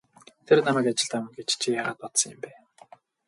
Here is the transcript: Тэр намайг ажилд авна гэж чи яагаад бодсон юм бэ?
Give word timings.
Тэр 0.45 0.59
намайг 0.65 0.85
ажилд 0.91 1.13
авна 1.17 1.31
гэж 1.37 1.49
чи 1.61 1.67
яагаад 1.81 1.99
бодсон 2.01 2.29
юм 2.35 2.39
бэ? 2.43 2.51